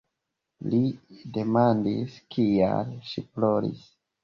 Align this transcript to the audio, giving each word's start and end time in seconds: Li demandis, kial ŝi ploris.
Li 0.71 0.79
demandis, 1.35 2.17
kial 2.37 2.91
ŝi 3.13 3.27
ploris. 3.39 3.89